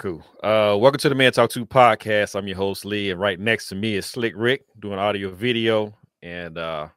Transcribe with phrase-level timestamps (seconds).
[0.00, 0.24] cool.
[0.42, 2.34] Uh, welcome to the Men Talk Too podcast.
[2.34, 5.94] I'm your host, Lee, and right next to me is Slick Rick doing audio video.
[6.22, 6.88] And uh,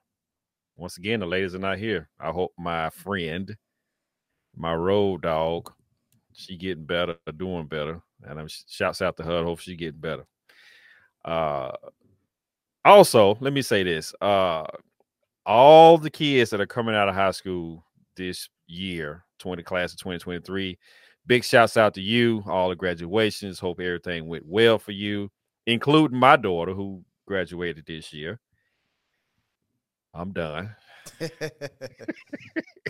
[0.77, 2.07] once again, the ladies are not here.
[2.17, 3.53] I hope my friend,
[4.55, 5.73] my road dog,
[6.31, 8.01] she getting better, doing better.
[8.23, 9.43] And I'm shouts out to her.
[9.43, 10.25] Hope she getting better.
[11.25, 11.73] Uh,
[12.85, 14.15] also, let me say this.
[14.21, 14.63] Uh,
[15.45, 17.83] all the kids that are coming out of high school
[18.15, 20.79] this year, 20 class of 2023
[21.25, 23.59] Big shouts out to you, all the graduations.
[23.59, 25.31] Hope everything went well for you,
[25.65, 28.39] including my daughter who graduated this year.
[30.13, 30.75] I'm done.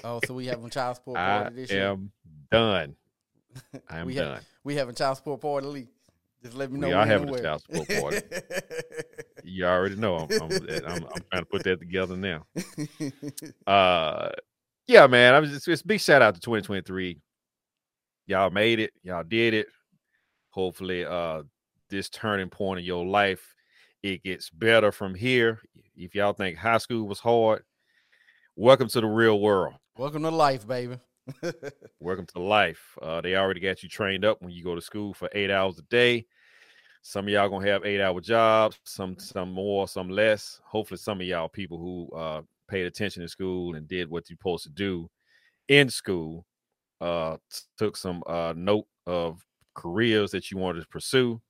[0.03, 1.87] oh, so we having child support party this year?
[1.87, 2.11] I am
[2.51, 2.95] done.
[3.89, 4.35] I am we done.
[4.35, 5.87] Have, we having child support party.
[6.41, 6.87] Just let me know.
[6.87, 8.21] We are having a child support party.
[9.43, 10.17] you already know.
[10.17, 12.45] I'm, I'm, I'm, I'm, trying to put that together now.
[13.65, 14.29] Uh,
[14.87, 15.35] yeah, man.
[15.35, 17.21] I was just, just big shout out to 2023
[18.25, 19.67] y'all made it y'all did it.
[20.49, 21.43] Hopefully uh
[21.89, 23.53] this turning point in your life
[24.01, 25.59] it gets better from here.
[25.95, 27.63] If y'all think high school was hard
[28.55, 29.73] welcome to the real world.
[29.97, 30.97] Welcome to life baby.
[31.99, 32.97] Welcome to life.
[33.01, 35.79] Uh they already got you trained up when you go to school for eight hours
[35.79, 36.25] a day.
[37.01, 40.61] Some of y'all gonna have eight hour jobs some some more some less.
[40.65, 44.37] Hopefully some of y'all people who uh paid attention in school and did what you're
[44.37, 45.09] supposed to do
[45.67, 46.45] in school
[47.01, 47.37] uh,
[47.77, 51.41] took some uh, note of careers that you wanted to pursue,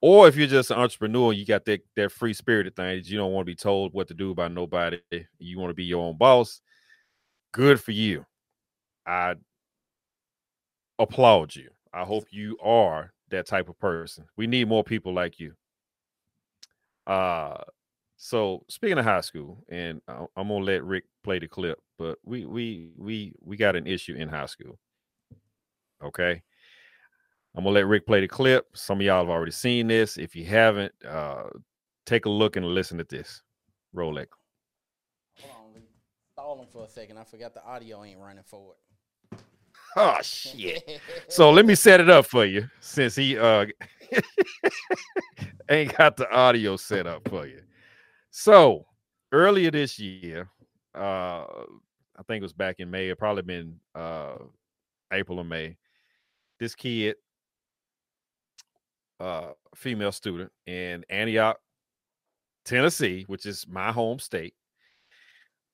[0.00, 3.00] or if you're just an entrepreneur, you got that that free spirited thing.
[3.04, 4.98] You don't want to be told what to do by nobody.
[5.38, 6.60] You want to be your own boss.
[7.52, 8.26] Good for you.
[9.06, 9.34] I
[10.98, 11.70] applaud you.
[11.92, 14.26] I hope you are that type of person.
[14.36, 15.54] We need more people like you.
[17.06, 17.62] Uh
[18.16, 22.44] so speaking of high school, and I'm gonna let Rick play the clip, but we
[22.46, 24.78] we we we got an issue in high school.
[26.02, 26.42] Okay.
[27.56, 28.66] I'm gonna let Rick play the clip.
[28.74, 30.16] Some of y'all have already seen this.
[30.16, 31.44] If you haven't, uh,
[32.04, 33.42] take a look and listen to this.
[33.92, 34.28] Roll it.
[35.40, 35.82] Hold on,
[36.32, 37.18] stall him for a second.
[37.18, 39.40] I forgot the audio ain't running for it.
[39.96, 41.00] Oh shit.
[41.28, 43.66] so let me set it up for you since he uh
[45.68, 47.60] ain't got the audio set up for you.
[48.36, 48.84] So
[49.30, 50.50] earlier this year,
[50.92, 51.44] uh
[52.16, 54.38] I think it was back in May, it probably been uh
[55.12, 55.76] April or May
[56.58, 57.14] this kid,
[59.20, 61.58] uh, female student in Antioch,
[62.64, 64.54] Tennessee, which is my home state,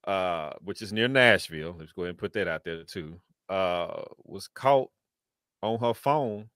[0.06, 1.76] uh, which is near Nashville.
[1.78, 3.18] Let's go ahead and put that out there too.
[3.48, 4.90] Uh, was caught
[5.62, 6.50] on her phone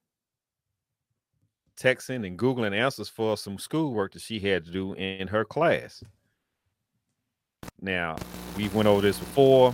[1.75, 6.03] texting and googling answers for some schoolwork that she had to do in her class.
[7.81, 8.15] Now,
[8.55, 9.73] we've went over this before.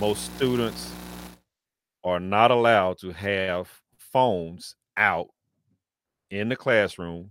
[0.00, 0.90] Most students
[2.04, 5.28] are not allowed to have phones out
[6.30, 7.30] in the classroom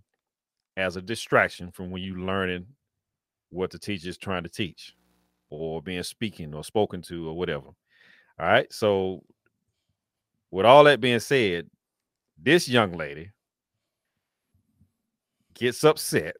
[0.77, 2.65] as a distraction from when you're learning
[3.49, 4.95] what the teacher is trying to teach
[5.49, 7.67] or being speaking or spoken to or whatever.
[7.67, 8.71] All right.
[8.71, 9.23] So
[10.51, 11.69] with all that being said,
[12.41, 13.29] this young lady
[15.61, 16.37] gets upset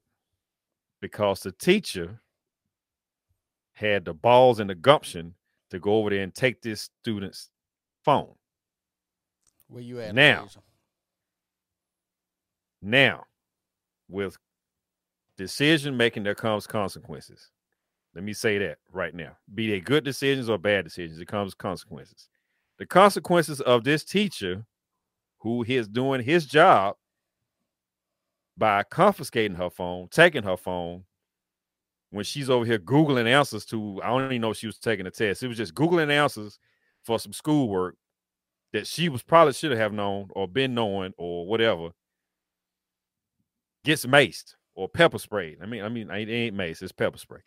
[0.99, 2.19] because the teacher
[3.73, 5.35] had the balls and the gumption
[5.69, 7.51] to go over there and take this student's
[8.03, 8.33] phone.
[9.67, 10.47] Where you at now?
[12.81, 13.25] Now,
[14.09, 14.37] with
[15.37, 17.51] decision making, there comes consequences.
[18.15, 19.37] Let me say that right now.
[19.53, 22.27] Be they good decisions or bad decisions, it comes consequences.
[22.79, 24.65] The consequences of this teacher
[25.37, 26.95] who is doing his job
[28.57, 31.03] by confiscating her phone, taking her phone,
[32.11, 35.07] when she's over here Googling answers to, I don't even know if she was taking
[35.07, 35.43] a test.
[35.43, 36.59] It was just Googling answers
[37.03, 37.95] for some schoolwork
[38.73, 41.89] that she was probably should have known or been knowing or whatever
[43.83, 45.57] gets maced or pepper sprayed.
[45.61, 47.41] I mean, I mean, it ain't mace, it's pepper spray.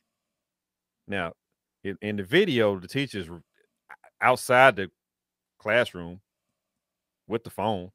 [1.06, 1.32] Now,
[1.82, 3.28] in, in the video, the teacher's
[4.20, 4.90] outside the
[5.58, 6.20] classroom
[7.26, 7.90] with the phone,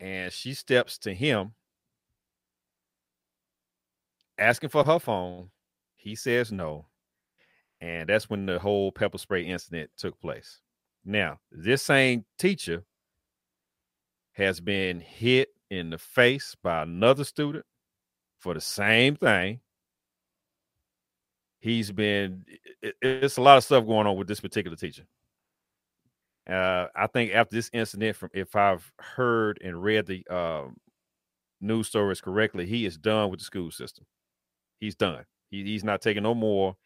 [0.00, 1.52] and she steps to him
[4.38, 5.50] asking for her phone.
[5.94, 6.86] He says no.
[7.80, 10.60] And that's when the whole pepper spray incident took place.
[11.04, 12.84] Now, this same teacher
[14.32, 17.64] has been hit in the face by another student
[18.38, 19.60] for the same thing.
[21.58, 22.44] He's been,
[22.82, 25.04] it, it's a lot of stuff going on with this particular teacher.
[26.48, 30.76] Uh, I think after this incident, from if I've heard and read the um,
[31.60, 34.06] news stories correctly, he is done with the school system.
[34.82, 35.24] He's done.
[35.48, 36.76] He, he's not taking no more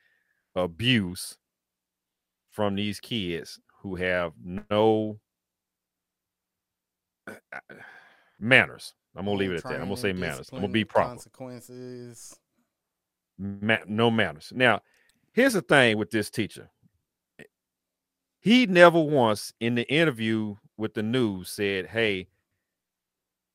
[0.55, 1.39] abuse
[2.51, 5.19] from these kids who have no
[7.27, 7.75] uh, uh,
[8.39, 8.93] manners.
[9.17, 9.81] I'm gonna leave it at that.
[9.81, 10.51] I'm gonna say manners.
[10.53, 11.09] I'm gonna be proper.
[11.09, 12.39] Consequences.
[13.39, 14.53] Ma- no manners.
[14.55, 14.83] Now,
[15.33, 16.69] here's the thing with this teacher.
[18.41, 22.29] He never once in the interview with the news said, "Hey,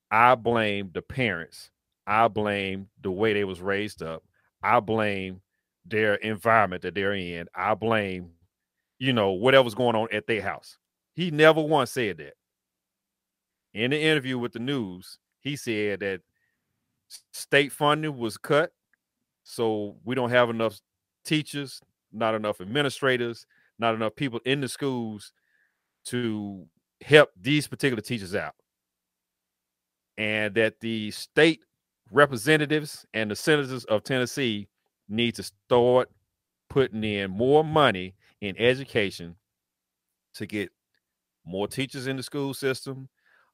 [0.09, 1.69] I blame the parents.
[2.07, 4.23] I blame the way they was raised up.
[4.63, 5.41] I blame
[5.85, 7.47] their environment that they're in.
[7.55, 8.31] I blame,
[8.99, 10.77] you know, whatever's going on at their house."
[11.13, 12.33] He never once said that.
[13.73, 16.21] In the interview with the news, he said that
[17.31, 18.73] state funding was cut,
[19.43, 20.79] so we don't have enough
[21.23, 21.81] teachers,
[22.11, 23.45] not enough administrators,
[23.79, 25.33] not enough people in the schools
[26.05, 26.67] to
[27.01, 28.55] help these particular teachers out.
[30.17, 31.63] And that the state
[32.11, 34.67] representatives and the senators of Tennessee
[35.09, 36.09] need to start
[36.69, 39.35] putting in more money in education
[40.35, 40.69] to get
[41.45, 43.09] more teachers in the school system.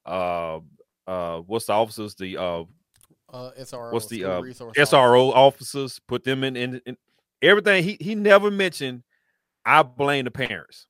[0.06, 0.60] Uh,
[1.06, 2.14] uh, what's the officers?
[2.14, 2.64] The uh,
[3.32, 3.92] Uh, SRO.
[3.92, 6.00] what's the uh, resource SRO officers?
[6.06, 6.96] Put them in, in, in
[7.42, 7.82] everything.
[7.84, 9.02] He he never mentioned.
[9.64, 10.86] I blame the parents,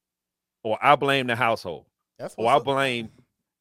[0.62, 1.86] or I blame the household,
[2.18, 2.64] That's or I up.
[2.64, 3.10] blame.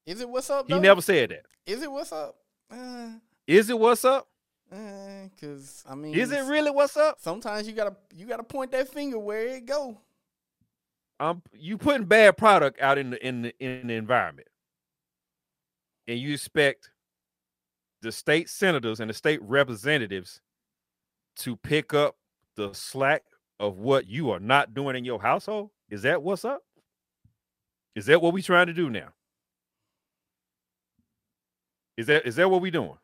[0.06, 0.68] Is it what's up?
[0.68, 1.46] He never said that.
[1.66, 2.36] Is it what's up?
[2.70, 3.10] Uh,
[3.48, 4.28] Is it what's up?
[4.72, 7.18] uh, cause I mean, Is it really what's up?
[7.20, 9.98] Sometimes you gotta you gotta point that finger where it go.
[11.20, 14.50] Um, you putting bad product out in the in the in the environment,
[16.08, 16.92] and you expect
[18.02, 20.42] the state senators and the state representatives
[21.38, 22.18] to pick up
[22.56, 23.24] the slack
[23.60, 25.72] of what you are not doing in your household.
[25.90, 26.62] Is that what's up?
[27.96, 29.14] Is that what we trying to do now?
[31.96, 32.98] Is that is that what we doing?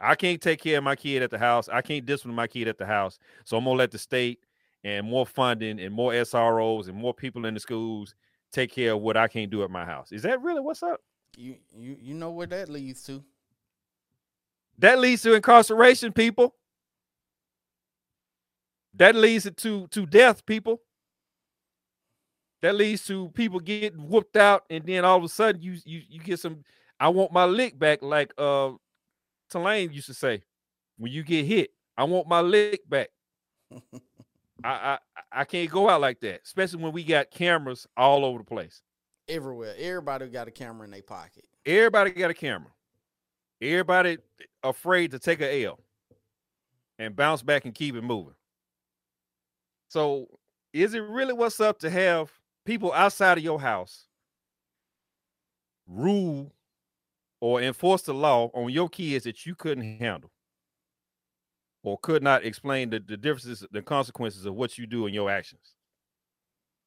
[0.00, 1.68] I can't take care of my kid at the house.
[1.68, 3.18] I can't discipline my kid at the house.
[3.44, 4.40] So I'm gonna let the state
[4.84, 8.14] and more funding and more SROs and more people in the schools
[8.52, 10.12] take care of what I can't do at my house.
[10.12, 11.00] Is that really what's up?
[11.36, 13.22] You you you know where that leads to.
[14.78, 16.54] That leads to incarceration, people.
[18.94, 20.82] That leads it to to death, people.
[22.62, 26.02] That leads to people getting whooped out, and then all of a sudden you you
[26.08, 26.64] you get some.
[26.98, 28.72] I want my lick back, like uh
[29.50, 30.42] Tulane used to say.
[30.98, 33.08] When you get hit, I want my lick back.
[34.64, 34.98] I, I
[35.32, 38.82] I can't go out like that, especially when we got cameras all over the place.
[39.28, 41.44] Everywhere, everybody got a camera in their pocket.
[41.64, 42.70] Everybody got a camera.
[43.60, 44.18] Everybody
[44.62, 45.80] afraid to take a L
[46.98, 48.34] and bounce back and keep it moving.
[49.88, 50.26] So,
[50.72, 52.30] is it really what's up to have
[52.64, 54.06] people outside of your house
[55.86, 56.52] rule
[57.40, 60.30] or enforce the law on your kids that you couldn't handle
[61.82, 65.30] or could not explain the, the differences, the consequences of what you do and your
[65.30, 65.74] actions?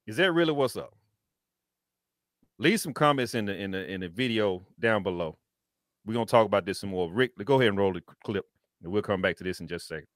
[0.06, 0.94] Is that really what's up?
[2.58, 5.38] Leave some comments in the in the in the video down below.
[6.04, 7.10] We're gonna talk about this some more.
[7.10, 8.44] Rick, go ahead and roll the clip,
[8.82, 10.08] and we'll come back to this in just a second.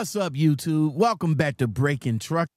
[0.00, 0.94] What's up, YouTube?
[0.94, 2.48] Welcome back to Breaking Truck.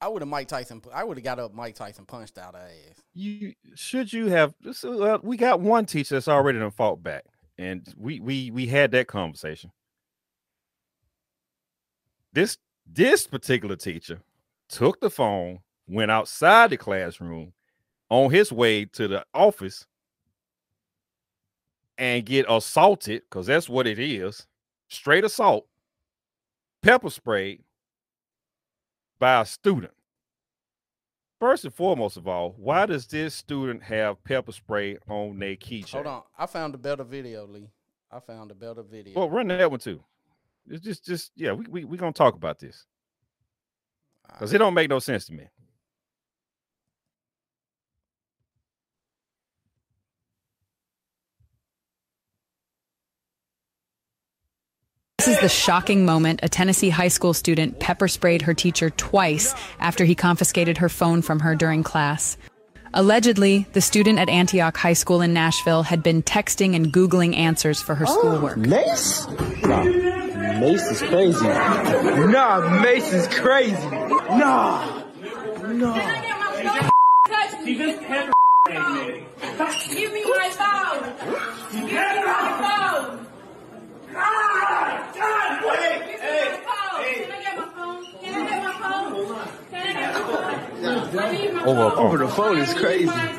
[0.00, 0.82] I would have Mike Tyson.
[0.92, 3.00] I would have got up Mike Tyson punched out of ass.
[3.14, 7.22] You should you have so, uh, we got one teacher that's already done fought back,
[7.56, 9.70] and we we we had that conversation.
[12.32, 14.22] This this particular teacher
[14.68, 17.52] took the phone, went outside the classroom
[18.10, 19.86] on his way to the office
[21.98, 24.46] and get assaulted because that's what it is
[24.88, 25.66] straight assault,
[26.80, 27.62] pepper sprayed
[29.18, 29.92] by a student.
[31.40, 35.90] First and foremost of all, why does this student have pepper spray on their keychain?
[35.90, 37.68] Hold on, I found a better video, Lee.
[38.10, 39.18] I found a better video.
[39.18, 40.02] Well, run that one too.
[40.68, 42.86] It's just, just yeah, we we we gonna talk about this
[44.32, 45.48] because it don't make no sense to me.
[55.38, 60.04] Is the shocking moment a Tennessee high school student pepper sprayed her teacher twice after
[60.04, 62.36] he confiscated her phone from her during class.
[62.94, 67.80] Allegedly, the student at Antioch High School in Nashville had been texting and Googling answers
[67.80, 68.56] for her oh, schoolwork.
[68.56, 69.28] Mace?
[69.62, 71.46] Nah, Mace is crazy.
[71.46, 73.90] Nah, Mace is crazy.
[73.90, 75.02] Nah,
[75.62, 76.20] nah.
[77.64, 77.76] Give
[80.12, 81.02] me my phone.
[81.72, 83.27] Give me my phone.
[84.12, 86.58] God, God, wait, hey, hey.
[87.24, 88.04] Can I get my phone?
[88.20, 89.10] Can I get my phone?
[89.70, 91.18] Can I get my phone?
[91.18, 91.90] I need my Over phone.
[91.90, 92.06] phone.
[92.06, 93.06] Over the phone is crazy.
[93.06, 93.34] Like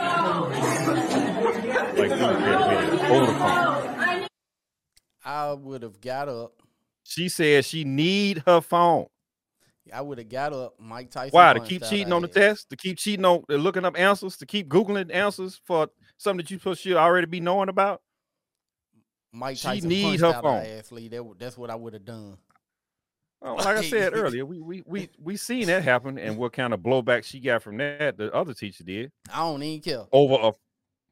[2.10, 4.28] yeah, yeah, over the phone.
[5.26, 6.54] I would have got up.
[7.04, 9.08] She said she need her phone.
[9.92, 10.76] I would have got up.
[10.80, 11.32] Mike Tyson.
[11.32, 11.54] Why?
[11.54, 12.70] To keep cheating on the test?
[12.70, 14.38] To keep cheating on looking up answers?
[14.38, 18.02] To keep googling answers for something that you supposed should already be knowing about?
[19.32, 20.66] Mike She Tyson need punched her out phone.
[20.66, 21.08] her ass, Lee.
[21.10, 22.38] That, that's what I would have done.
[23.42, 26.74] Well, like I said earlier, we we we we seen that happen, and what kind
[26.74, 28.18] of blowback she got from that?
[28.18, 30.06] The other teacher did I don't even care.
[30.12, 30.52] over a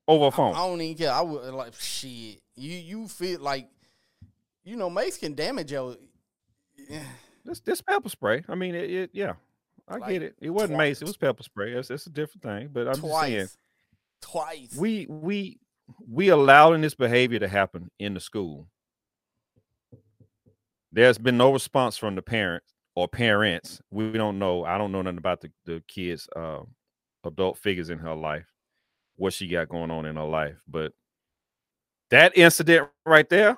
[0.10, 0.54] over a I, phone.
[0.56, 1.12] I don't even care.
[1.14, 2.42] I would like shit.
[2.56, 3.70] You you feel like
[4.66, 5.96] you know Mace can damage your.
[7.46, 8.44] This this pepper spray.
[8.50, 9.34] I mean, it, it yeah,
[9.88, 10.36] I Like, get it.
[10.42, 11.02] It wasn't twi- mace.
[11.02, 11.72] It was pepper spray.
[11.74, 12.70] It's, it's a different thing.
[12.74, 13.48] But I'm just saying,
[14.22, 14.76] twice, twice.
[14.78, 15.60] we we
[16.08, 18.68] we allowing this behavior to happen in the school.
[20.92, 23.82] There's been no response from the parents or parents.
[23.92, 24.64] We don't know.
[24.64, 26.62] I don't know nothing about the the kids, uh,
[27.24, 28.48] adult figures in her life,
[29.16, 30.56] what she got going on in her life.
[30.68, 30.94] But
[32.10, 33.58] that incident right there,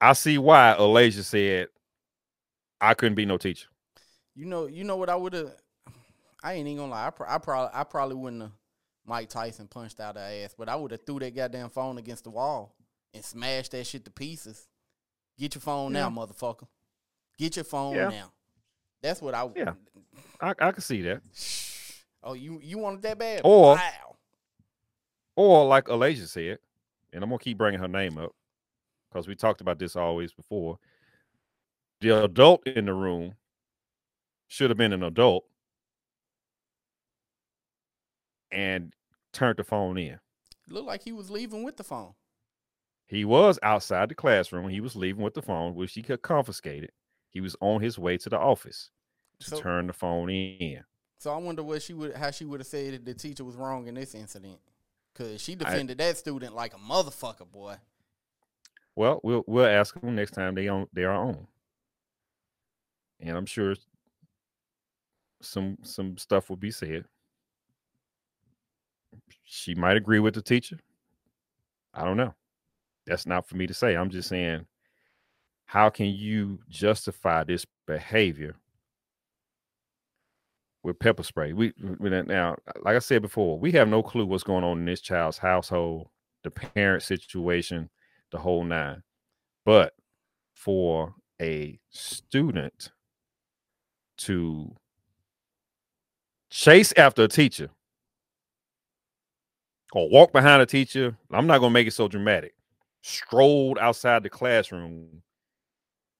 [0.00, 1.68] I see why Alasia said
[2.80, 3.68] I couldn't be no teacher.
[4.34, 5.54] You know, you know what I would have.
[6.44, 7.06] I ain't even gonna lie.
[7.08, 8.52] I, pro- I probably, I probably wouldn't have
[9.08, 12.24] Mike Tyson punched out her ass, but I would have threw that goddamn phone against
[12.24, 12.74] the wall
[13.14, 14.68] and smashed that shit to pieces.
[15.38, 16.66] Get your phone now, motherfucker.
[17.38, 18.08] Get your phone Yeah.
[18.08, 18.32] now.
[19.00, 19.44] That's what I.
[19.44, 19.72] would Yeah.
[20.40, 21.22] I, I can see that.
[22.20, 23.42] Oh, you you wanted that bad?
[23.44, 24.16] Or- wow.
[25.36, 26.58] Or like Alasia said,
[27.12, 28.32] and I'm gonna keep bringing her name up
[29.08, 30.80] because we talked about this always before.
[32.00, 33.34] The adult in the room
[34.48, 35.44] should have been an adult
[38.50, 38.92] and
[39.32, 40.18] turned the phone in.
[40.68, 42.14] Looked like he was leaving with the phone.
[43.06, 44.68] He was outside the classroom.
[44.68, 46.92] He was leaving with the phone, which he could confiscate it.
[47.30, 48.90] He was on his way to the office
[49.40, 50.84] to So- turn the phone in.
[51.18, 53.56] So I wonder what she would, how she would have said that the teacher was
[53.56, 54.60] wrong in this incident,
[55.12, 57.76] because she defended that student like a motherfucker, boy.
[58.94, 61.48] Well, we'll we'll ask them next time they on they are on,
[63.20, 63.74] and I'm sure
[65.40, 67.04] some some stuff will be said.
[69.44, 70.78] She might agree with the teacher.
[71.94, 72.34] I don't know.
[73.06, 73.94] That's not for me to say.
[73.96, 74.66] I'm just saying,
[75.66, 78.54] how can you justify this behavior
[80.82, 81.52] with pepper spray?
[81.52, 84.84] We, we now, like I said before, we have no clue what's going on in
[84.84, 86.08] this child's household,
[86.44, 87.90] the parent situation,
[88.30, 89.02] the whole nine.
[89.64, 89.94] But
[90.52, 92.90] for a student
[94.18, 94.74] to
[96.50, 97.70] chase after a teacher
[99.92, 102.54] or walk behind a teacher, I'm not going to make it so dramatic.
[103.02, 105.22] Strolled outside the classroom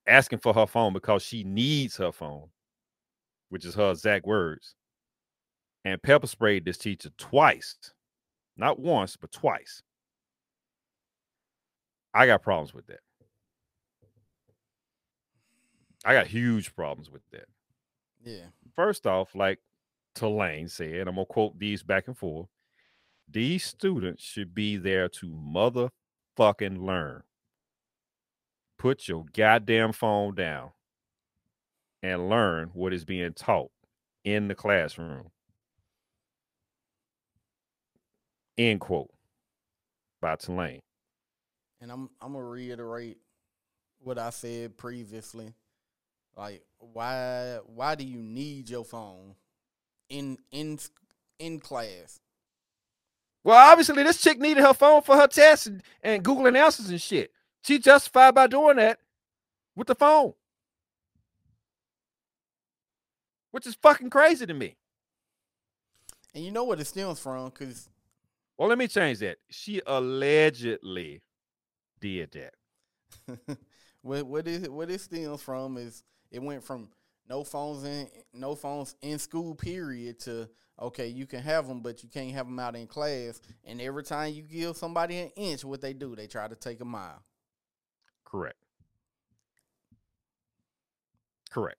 [0.06, 2.48] asking for her phone because she needs her phone,
[3.50, 4.74] which is her exact words.
[5.84, 7.76] And pepper sprayed this teacher twice,
[8.56, 9.82] not once, but twice.
[12.14, 13.00] I got problems with that.
[16.04, 17.46] I got huge problems with that.
[18.24, 18.46] Yeah.
[18.74, 19.58] First off, like
[20.14, 22.48] Tulane said, I'm gonna quote these back and forth.
[23.30, 27.22] These students should be there to motherfucking learn.
[28.78, 30.70] Put your goddamn phone down
[32.02, 33.70] and learn what is being taught
[34.24, 35.30] in the classroom.
[38.56, 39.10] End quote
[40.20, 40.80] by Tulane.
[41.80, 43.18] And I'm I'm gonna reiterate
[44.00, 45.52] what I said previously.
[46.36, 49.34] Like, why why do you need your phone
[50.08, 50.78] in in
[51.38, 52.20] in class?
[53.48, 57.00] Well, obviously, this chick needed her phone for her tests and, and Googling answers and
[57.00, 57.32] shit.
[57.62, 58.98] She justified by doing that
[59.74, 60.34] with the phone,
[63.50, 64.76] which is fucking crazy to me.
[66.34, 67.50] And you know what it stems from?
[67.52, 67.88] Cause
[68.58, 69.38] Well, let me change that.
[69.48, 71.22] She allegedly
[72.02, 73.56] did that.
[74.02, 76.90] what what is what it stems from is it went from
[77.28, 80.48] no phones in no phones in school period to
[80.80, 84.02] okay you can have them but you can't have them out in class and every
[84.02, 87.22] time you give somebody an inch what they do they try to take a mile
[88.24, 88.56] Correct.
[91.50, 91.78] Correct.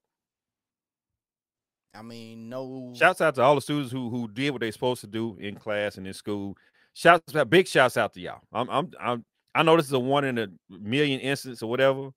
[1.94, 5.02] i mean no Shouts out to all the students who who did what they're supposed
[5.02, 6.58] to do in class and in school.
[6.94, 8.42] Shouts out, big shouts out to y'all.
[8.52, 12.10] I'm I'm I'm I know this is a one in a million instance or whatever.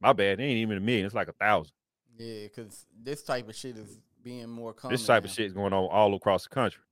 [0.00, 0.40] My bad.
[0.40, 1.06] It ain't even a million.
[1.06, 1.72] It's like a thousand.
[2.18, 5.52] Yeah because this type of shit is being more common This type of shit is
[5.52, 6.82] going on all across the country.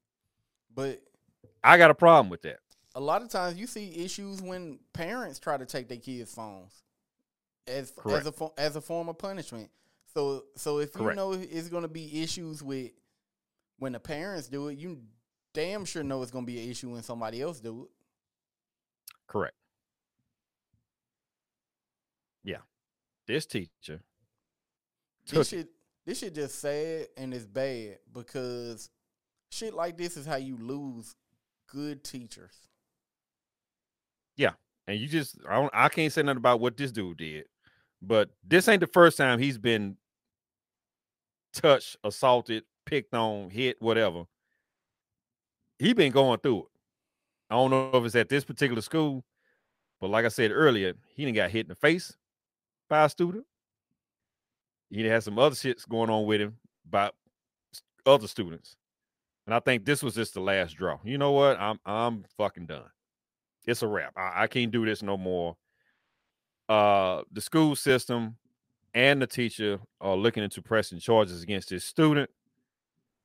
[0.75, 1.03] but
[1.63, 2.61] I got a problem with that.
[2.95, 6.83] a lot of times you see issues when parents try to take their kids' phones
[7.67, 8.27] as Correct.
[8.27, 9.69] as a as a form of punishment.
[10.15, 11.11] So so if Correct.
[11.11, 12.93] you know it's going to be issues with
[13.79, 15.03] when the parents do it, you
[15.53, 17.91] damn sure know it's going to be an issue when somebody else do it.
[19.27, 19.57] Correct.
[22.45, 22.59] Yeah.
[23.27, 24.01] This teacher
[25.29, 25.69] This shit,
[26.05, 28.91] this shit just sad and it's bad because
[29.51, 31.15] shit like this is how you lose
[31.69, 32.55] good teachers.
[34.37, 34.53] Yeah,
[34.87, 37.47] and you just I don't I can't say nothing about what this dude did,
[38.01, 39.97] but this ain't the first time he's been
[41.53, 44.25] touched, assaulted, picked on, hit, whatever.
[45.79, 46.69] He been going through it.
[47.51, 49.25] I don't know if it's at this particular school,
[50.01, 52.17] but like I said earlier, he didn't got hit in the face
[52.89, 53.45] by a student.
[54.91, 56.57] He had some other shits going on with him
[56.89, 57.11] by
[58.05, 58.77] other students.
[59.47, 60.99] And I think this was just the last draw.
[61.05, 61.59] You know what?
[61.61, 62.91] I'm I'm fucking done
[63.67, 64.13] it's a wrap.
[64.17, 65.57] I, I can't do this no more.
[66.69, 68.37] Uh, the school system
[68.95, 72.31] and the teacher are looking into pressing charges against this student.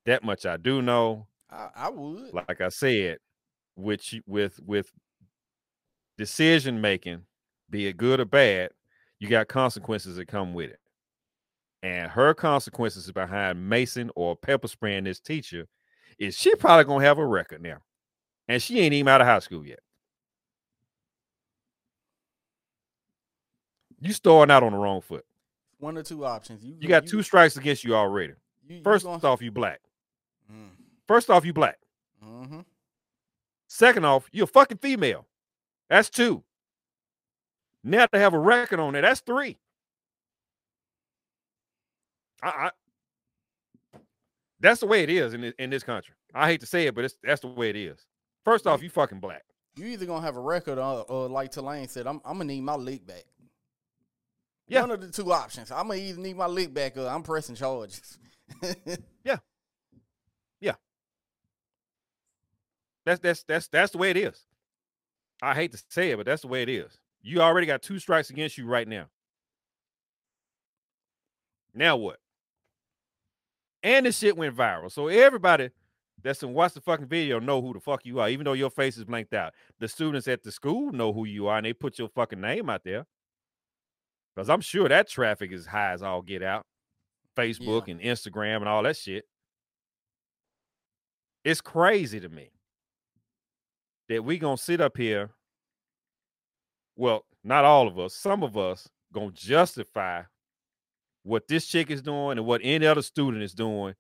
[0.06, 1.28] That much I do know.
[1.50, 2.34] I, I would.
[2.34, 3.20] Like I said,
[3.76, 4.92] with you- with with
[6.18, 7.26] decision making,
[7.70, 8.72] be it good or bad,
[9.20, 10.80] you got consequences that come with it.
[11.84, 15.68] And her consequences behind Mason or pepper spraying this teacher
[16.20, 17.78] is she probably gonna have a record now,
[18.48, 19.80] and she ain't even out of high school yet.
[24.00, 25.26] You starting out on the wrong foot.
[25.80, 26.64] One or two options.
[26.64, 28.34] You You got two strikes against you already.
[28.68, 29.82] You, you First gonna- off, you black.
[30.52, 30.70] Mm,
[31.08, 31.80] First off, you black.
[32.24, 32.66] mhm.
[33.68, 35.28] Second off, you're a fucking female.
[35.90, 36.44] That's two.
[37.84, 39.58] Now to have a record on there, that's three.
[42.42, 42.72] I, I
[44.60, 46.14] that's the way it is in this, in this country.
[46.34, 48.06] I hate to say it, but it's that's the way it is.
[48.46, 49.44] First off, you fucking black.
[49.76, 52.62] You either gonna have a record or, or like Tulane said, I'm I'm gonna need
[52.62, 53.24] my lick back.
[54.68, 54.82] Yeah.
[54.82, 55.72] One of the two options.
[55.72, 58.18] I'm gonna either need my lick back or I'm pressing charges.
[59.24, 59.38] Yeah.
[60.60, 60.74] Yeah.
[63.06, 64.46] That's that's that's that's the way it is.
[65.42, 67.00] I hate to say it, but that's the way it is.
[67.22, 69.06] You already got two strikes against you right now.
[71.74, 72.20] Now what?
[73.84, 74.92] And this shit went viral.
[74.92, 75.70] So everybody
[76.24, 78.70] that's in watch the fucking video know who the fuck you are, even though your
[78.70, 79.54] face is blanked out.
[79.80, 82.70] The students at the school know who you are, and they put your fucking name
[82.70, 83.06] out there.
[84.36, 86.66] Because I'm sure that traffic is high as all get out.
[87.36, 89.26] Facebook and Instagram and all that shit.
[91.44, 92.52] It's crazy to me
[94.10, 95.32] that we gonna sit up here.
[96.96, 100.24] Well, not all of us, some of us gonna justify
[101.24, 103.96] what this chick is doing and what any other student is doing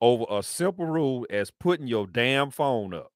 [0.00, 3.12] over a simple rule as putting your damn phone up.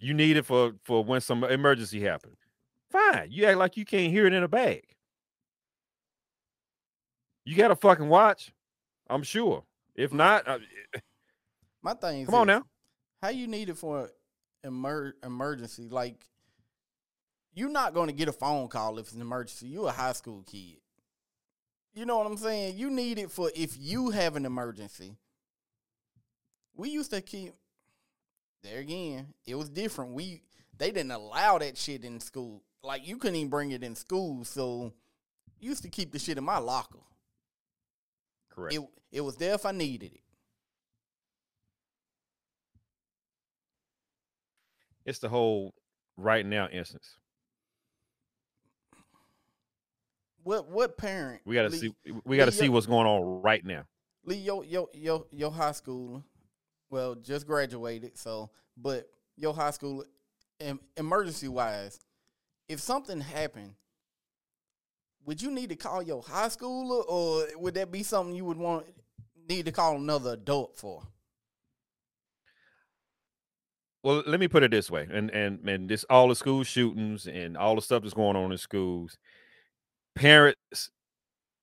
[0.00, 2.38] You need it for for when some emergency happens.
[2.90, 3.28] Fine.
[3.30, 4.84] You act like you can't hear it in a bag.
[7.44, 8.52] You got a fucking watch,
[9.08, 9.64] I'm sure.
[9.94, 10.58] If not, uh,
[11.82, 12.64] my thing is come on now.
[13.22, 14.10] How you need it for
[14.64, 15.88] emer- emergency?
[15.88, 16.24] Like
[17.58, 19.68] you're not gonna get a phone call if it's an emergency.
[19.68, 20.78] You're a high school kid.
[21.94, 22.76] You know what I'm saying?
[22.76, 25.16] You need it for if you have an emergency.
[26.74, 27.54] We used to keep
[28.62, 29.34] there again.
[29.46, 30.12] It was different.
[30.12, 30.42] We
[30.76, 32.62] they didn't allow that shit in school.
[32.82, 34.44] Like you couldn't even bring it in school.
[34.44, 34.92] So
[35.58, 36.98] used to keep the shit in my locker.
[38.50, 38.74] Correct.
[38.74, 40.20] It it was there if I needed it.
[45.08, 45.74] it's the whole
[46.18, 47.16] right now instance.
[50.48, 51.42] What what parent?
[51.44, 51.94] We got to Lee- see.
[52.24, 53.84] We got to Lee, see yo- what's going on right now.
[54.24, 56.24] Lee, your your your your high school,
[56.88, 58.16] well, just graduated.
[58.16, 60.06] So, but your high school,
[60.58, 62.00] em- emergency wise,
[62.66, 63.74] if something happened,
[65.26, 68.56] would you need to call your high schooler, or would that be something you would
[68.56, 68.86] want
[69.50, 71.02] need to call another adult for?
[74.02, 77.26] Well, let me put it this way, and and and this all the school shootings
[77.26, 79.18] and all the stuff that's going on in schools.
[80.18, 80.90] Parents,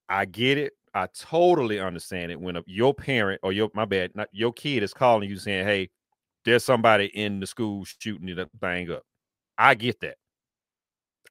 [0.08, 0.72] I get it.
[0.94, 4.82] I totally understand it when a, your parent or your my bad, not your kid
[4.82, 5.90] is calling you saying, "Hey,
[6.46, 9.02] there's somebody in the school shooting the thing up."
[9.58, 10.16] I get that.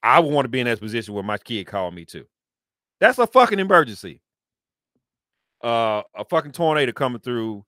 [0.04, 2.28] I want to be in that position where my kid called me too.
[3.00, 4.22] That's a fucking emergency.
[5.64, 7.66] Uh, a fucking tornado coming through,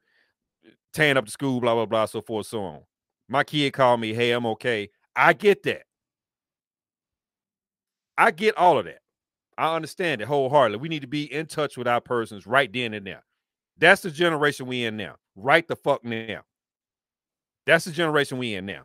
[0.93, 2.81] tearing up the school, blah blah blah, so forth, so on.
[3.27, 5.83] My kid called me, "Hey, I'm okay." I get that.
[8.19, 8.99] I get all of that.
[9.57, 10.79] I understand it wholeheartedly.
[10.79, 13.23] We need to be in touch with our persons right then and there.
[13.77, 15.15] That's the generation we in now.
[15.35, 16.41] Right the fuck now.
[17.65, 18.83] That's the generation we in now.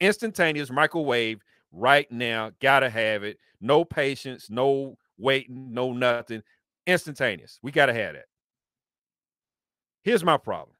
[0.00, 1.40] Instantaneous microwave
[1.72, 2.52] right now.
[2.60, 3.38] Gotta have it.
[3.60, 6.42] No patience, no waiting, no nothing.
[6.86, 7.58] Instantaneous.
[7.62, 8.26] We gotta have that.
[10.02, 10.76] Here's my problem.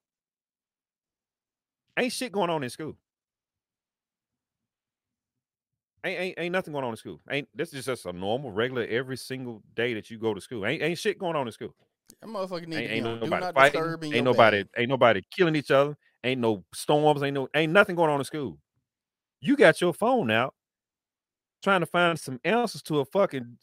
[1.98, 2.96] Ain't shit going on in school.
[6.04, 7.20] Ain't, ain't ain't nothing going on in school.
[7.30, 10.66] Ain't this is just a normal, regular, every single day that you go to school.
[10.66, 11.74] Ain't ain't shit going on in school.
[12.20, 14.12] That motherfucker need Ain't, to be ain't on do nobody not fighting.
[14.12, 14.70] Ain't nobody bag.
[14.76, 15.96] ain't nobody killing each other.
[16.22, 17.22] Ain't no storms.
[17.22, 18.58] Ain't no ain't nothing going on in school.
[19.40, 20.54] You got your phone out,
[21.62, 23.58] trying to find some answers to a fucking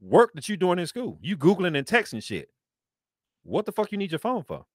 [0.00, 1.18] work that you're doing in school.
[1.20, 2.48] You googling and texting shit.
[3.42, 4.66] What the fuck you need your phone for?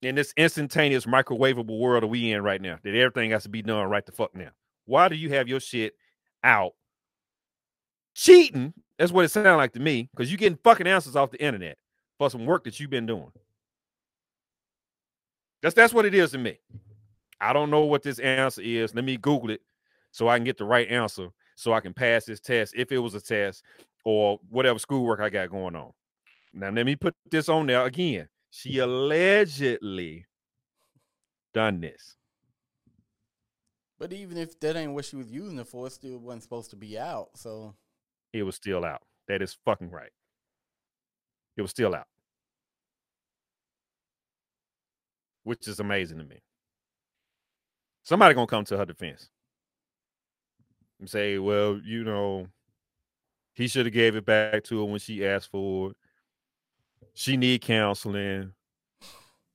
[0.00, 3.62] In this instantaneous microwavable world that we in right now, that everything has to be
[3.62, 4.50] done right the fuck now.
[4.84, 5.94] Why do you have your shit
[6.44, 6.72] out
[8.14, 8.74] cheating?
[8.96, 11.78] That's what it sounds like to me, because you're getting fucking answers off the internet
[12.16, 13.32] for some work that you've been doing.
[15.62, 16.58] That's that's what it is to me.
[17.40, 18.94] I don't know what this answer is.
[18.94, 19.62] Let me Google it
[20.12, 22.98] so I can get the right answer so I can pass this test if it
[22.98, 23.64] was a test
[24.04, 25.92] or whatever schoolwork I got going on.
[26.52, 28.28] Now let me put this on there again.
[28.50, 30.26] She allegedly
[31.54, 32.16] done this.
[33.98, 36.70] But even if that ain't what she was using it for, it still wasn't supposed
[36.70, 37.30] to be out.
[37.34, 37.74] So
[38.32, 39.02] It was still out.
[39.26, 40.12] That is fucking right.
[41.56, 42.06] It was still out.
[45.42, 46.42] Which is amazing to me.
[48.04, 49.28] Somebody gonna come to her defense
[51.00, 52.46] and say, well, you know,
[53.54, 55.96] he should have gave it back to her when she asked for it.
[57.14, 58.52] She need counseling,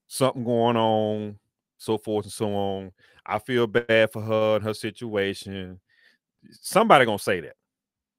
[0.07, 1.39] something going on,
[1.77, 2.91] so forth and so on.
[3.25, 5.79] I feel bad for her and her situation.
[6.51, 7.55] Somebody gonna say that.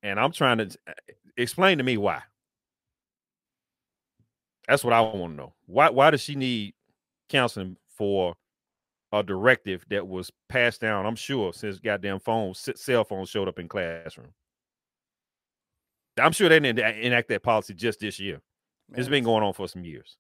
[0.03, 0.93] And I'm trying to uh,
[1.37, 2.23] explain to me why.
[4.69, 5.55] That's what I want to know.
[5.67, 6.75] Why why does she need
[7.29, 8.35] counseling for
[9.13, 13.59] a directive that was passed down, I'm sure, since goddamn phones, cell phones showed up
[13.59, 14.33] in classroom.
[16.19, 18.41] I'm sure they didn't enact that policy just this year.
[18.91, 20.17] It's man, been going on for some years.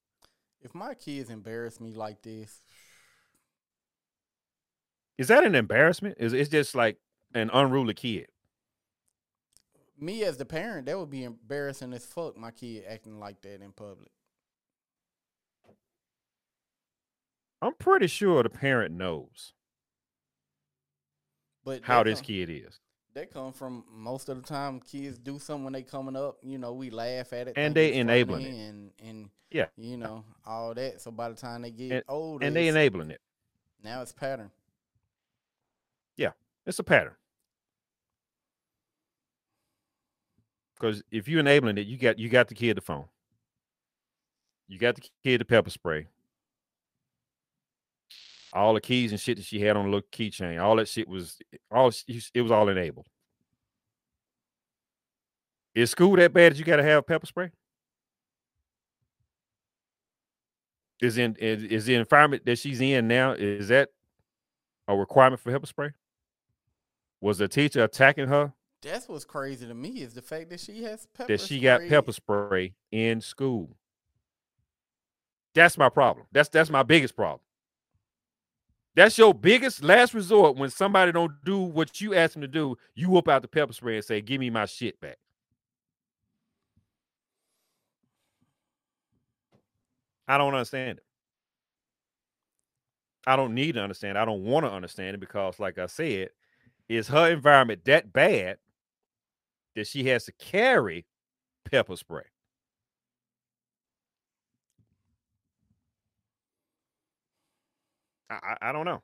[0.62, 2.60] if my kids embarrass me like this,
[5.18, 6.16] Is that an embarrassment?
[6.18, 6.98] Is it's just like
[7.34, 8.28] an unruly kid?
[9.96, 12.36] me as the parent, that would be embarrassing as fuck.
[12.36, 14.10] My kid acting like that in public.
[17.62, 19.54] I'm pretty sure the parent knows
[21.64, 22.80] But how this kid is.
[23.14, 26.38] That come from most of the time kids do something when they coming up.
[26.42, 28.54] You know, we laugh at it, And they enabling it.
[28.68, 29.66] and and Yeah.
[29.76, 31.00] you know all that.
[31.00, 33.20] So by the time they get And- older, And they enabling it.
[33.82, 34.50] now it's pattern.
[36.16, 36.32] Yeah,
[36.66, 37.14] it's a pattern.
[40.74, 43.08] Because if you're enabling it, you got you got the kid the phone.
[44.66, 46.08] You got the kid the pepper spray.
[48.54, 51.08] All the keys and shit that she had on the little keychain, all that shit
[51.08, 51.38] was
[51.72, 53.08] all it was all enabled.
[55.74, 57.50] Is school that bad that you got to have pepper spray?
[61.02, 63.90] Is in is, is the environment that she's in now is that
[64.86, 65.90] a requirement for pepper spray?
[67.20, 70.84] Was the teacher attacking her That's what's crazy to me is the fact that she
[70.84, 71.32] has pepper.
[71.32, 73.76] that she got pepper spray in school?
[75.54, 76.26] That's my problem.
[76.30, 77.40] That's that's my biggest problem.
[78.96, 82.76] That's your biggest last resort when somebody don't do what you ask them to do.
[82.94, 85.18] You whoop out the pepper spray and say, "Give me my shit back."
[90.28, 91.04] I don't understand it.
[93.26, 94.16] I don't need to understand.
[94.16, 94.20] it.
[94.20, 96.30] I don't want to understand it because, like I said,
[96.88, 98.58] is her environment that bad
[99.74, 101.06] that she has to carry
[101.64, 102.24] pepper spray?
[108.42, 109.02] I, I, don't know.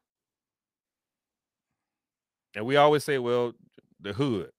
[2.54, 3.52] And we always say, well,
[4.00, 4.50] the hood.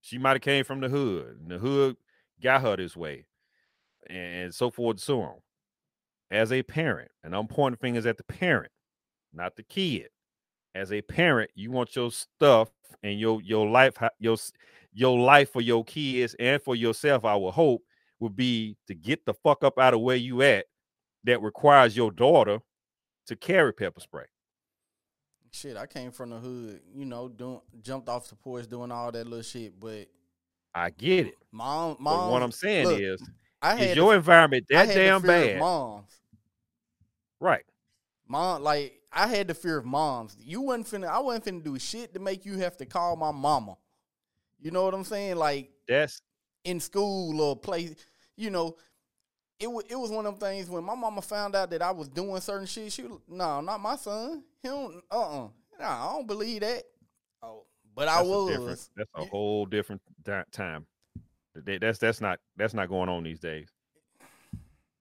[0.00, 1.96] She might have came from the hood, and the hood
[2.42, 3.24] got her this way,
[4.08, 5.36] and so forth and so on.
[6.30, 8.70] As a parent, and I'm pointing fingers at the parent,
[9.32, 10.08] not the kid.
[10.74, 12.68] As a parent, you want your stuff
[13.02, 14.36] and your your life, your
[14.92, 17.24] your life for your kids and for yourself.
[17.24, 17.82] I would hope
[18.20, 20.66] would be to get the fuck up out of where you at.
[21.24, 22.58] That requires your daughter
[23.26, 24.24] to carry pepper spray.
[25.50, 26.80] Shit, I came from the hood.
[26.94, 29.78] You know, doing jumped off the porch doing all that little shit.
[29.78, 30.08] But
[30.74, 31.34] I get it.
[31.52, 32.30] mom, But mom.
[32.30, 33.22] what I'm saying look, is,
[33.62, 35.60] I had is your environment that damn bad?
[35.60, 36.10] Moms,
[37.40, 37.64] Right.
[38.26, 40.36] mom, like I had the fear of moms.
[40.40, 41.08] You wasn't finna.
[41.08, 43.76] I wasn't finna do shit to make you have to call my mama.
[44.60, 45.36] You know what I'm saying?
[45.36, 46.20] Like That's
[46.64, 47.94] in school or play.
[48.36, 48.76] you know,
[49.60, 51.90] it was it was one of them things when my mama found out that I
[51.90, 52.92] was doing certain shit.
[52.92, 54.42] She was no, not my son.
[54.62, 55.02] He don't.
[55.10, 55.48] Uh uh
[55.80, 56.84] Nah, I don't believe that.
[57.42, 57.64] Oh,
[57.96, 58.90] but I that's a was.
[58.96, 60.86] That's a You- whole different di- time.
[61.54, 63.68] That's that's not that's not going on these days.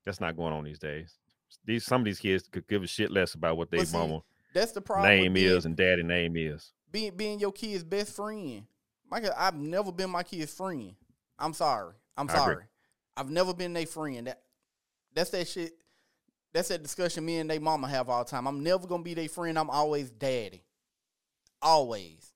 [0.06, 1.18] That's not going on these days.
[1.66, 4.22] These some of these kids could give a shit less about what their But mama
[4.54, 5.10] That's the problem.
[5.10, 6.72] name being- is and daddy name is.
[6.92, 8.66] being being your kid's best friend.
[9.10, 10.96] My I've never been my kid's friend.
[11.40, 11.94] I'm sorry.
[12.18, 12.64] I'm I agree.
[13.16, 14.28] I've never been their friend.
[14.28, 14.42] That
[15.14, 15.74] that's that shit.
[16.54, 18.48] That's that discussion me and they mama have all the time.
[18.48, 19.58] I'm never gonna be their friend.
[19.58, 20.64] I'm always daddy.
[21.62, 22.34] Always.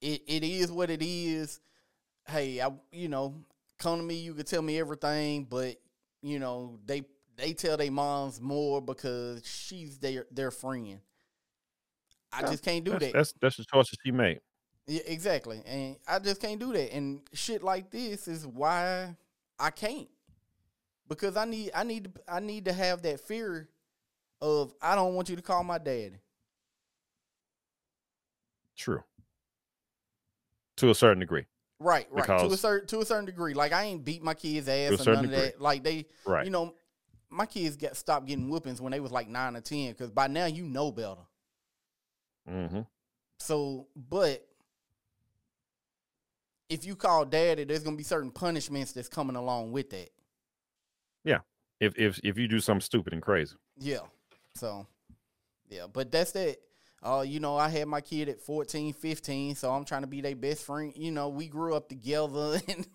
[0.00, 1.60] It it is what it is.
[2.26, 3.34] Hey, I you know,
[3.78, 5.76] come to me, you can tell me everything, but
[6.22, 7.02] you know, they
[7.36, 11.00] they tell their moms more because she's their their friend.
[12.32, 13.12] I just can't do That's, that.
[13.12, 14.40] that's that's the choice that she made.
[14.86, 15.62] Yeah, exactly.
[15.66, 16.94] And I just can't do that.
[16.94, 19.16] And shit like this is why
[19.60, 20.08] I can't.
[21.08, 23.68] Because I need I need I need to have that fear
[24.40, 26.18] of I don't want you to call my dad.
[28.76, 29.02] True.
[30.76, 31.46] To a certain degree.
[31.78, 32.26] Right, right.
[32.26, 33.54] to a certain to a certain degree.
[33.54, 35.44] Like I ain't beat my kids' ass or certain none of degree.
[35.46, 35.60] that.
[35.60, 36.44] Like they Right.
[36.44, 36.74] you know,
[37.28, 40.26] my kids got stopped getting whoopings when they was like nine or ten, because by
[40.26, 41.26] now you know better.
[42.48, 42.80] hmm
[43.38, 44.46] So, but
[46.70, 50.08] if you call daddy, there's gonna be certain punishments that's coming along with that.
[51.24, 51.40] Yeah.
[51.80, 53.56] If if if you do something stupid and crazy.
[53.78, 54.00] Yeah.
[54.54, 54.86] So,
[55.68, 56.56] yeah, but that's that.
[57.02, 60.20] Uh, you know, I had my kid at 14, 15, so I'm trying to be
[60.20, 60.92] their best friend.
[60.94, 62.86] You know, we grew up together, and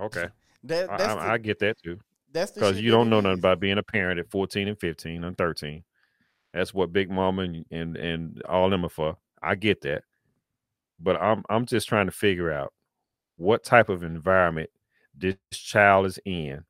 [0.00, 0.26] Okay.
[0.64, 1.98] that I, that's I, the, I get that too.
[2.32, 5.38] that's Because you don't know nothing about being a parent at 14 and 15 and
[5.38, 5.84] 13.
[6.52, 9.16] That's what Big Mama and, and and all them are for.
[9.42, 10.04] I get that.
[11.00, 12.72] But I'm I'm just trying to figure out
[13.36, 14.70] what type of environment
[15.16, 16.64] this child is in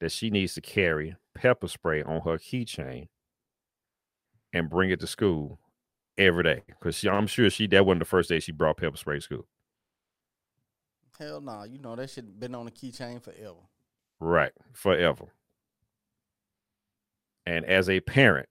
[0.00, 3.08] that she needs to carry pepper spray on her keychain
[4.52, 5.58] and bring it to school
[6.16, 6.62] every day.
[6.66, 9.46] Because I'm sure she that wasn't the first day she brought pepper spray to school.
[11.18, 13.56] Hell no, you know that shit been on the keychain forever.
[14.20, 14.52] Right.
[14.72, 15.26] Forever.
[17.44, 18.48] And as a parent,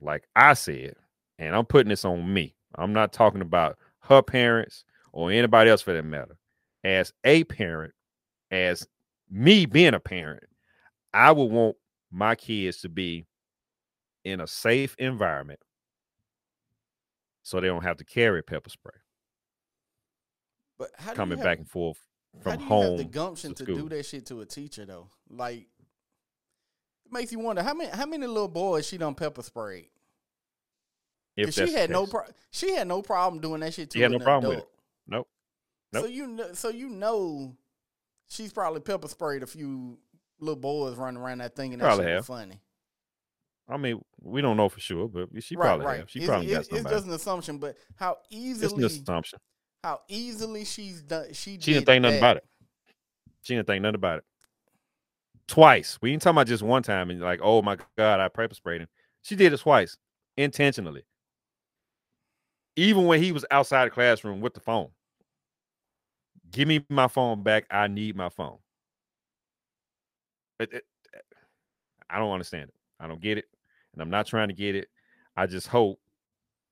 [0.00, 0.94] like I said,
[1.38, 5.82] and I'm putting this on me, I'm not talking about her parents or anybody else
[5.82, 6.36] for that matter.
[6.84, 7.92] As a parent,
[8.50, 8.86] as
[9.30, 10.44] me being a parent,
[11.12, 11.76] I would want
[12.10, 13.26] my kids to be
[14.24, 15.60] in a safe environment
[17.42, 18.92] so they don't have to carry pepper spray
[20.78, 21.98] But how do coming you back and forth
[22.44, 23.76] how from do you home have the gumption to, school.
[23.76, 25.08] do that shit to a teacher though?
[25.28, 25.66] Like,
[27.06, 29.88] it makes you wonder how many how many little boys she done pepper sprayed.
[31.48, 34.12] If she had no pro- she had no problem doing that shit to She had
[34.12, 34.68] no problem with it.
[35.08, 35.28] adult.
[35.92, 36.02] Nope.
[36.02, 37.56] So you know, so you know,
[38.28, 39.98] she's probably pepper sprayed a few
[40.38, 42.26] little boys running around that thing, and that Probably shit have.
[42.26, 42.60] funny.
[43.68, 45.98] I mean, we don't know for sure, but she right, probably right.
[46.00, 46.10] have.
[46.10, 49.38] She it's, probably got it's, it's just an assumption, but how easily It's an assumption.
[49.84, 51.32] how easily she's done.
[51.32, 52.32] She She did didn't think nothing that.
[52.32, 52.44] about it.
[53.42, 54.24] She didn't think nothing about it.
[55.46, 55.98] Twice.
[56.00, 58.80] We ain't talking about just one time and like, oh my god, I pepper sprayed
[58.82, 58.88] him.
[59.22, 59.96] She did it twice,
[60.36, 61.02] intentionally.
[62.80, 64.88] Even when he was outside the classroom with the phone.
[66.50, 67.66] Give me my phone back.
[67.70, 68.56] I need my phone.
[70.58, 70.86] It- it-
[72.08, 72.74] I don't understand it.
[72.98, 73.50] I don't get it.
[73.92, 74.88] And I'm not trying to get it.
[75.36, 76.00] I just hope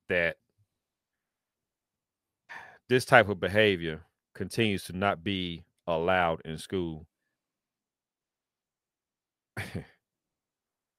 [0.08, 0.38] that
[2.88, 7.06] this type of behavior continues to not be allowed in school